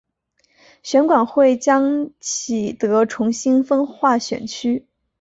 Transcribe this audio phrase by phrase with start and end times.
[0.81, 4.87] 选管会将启德重新分划选区。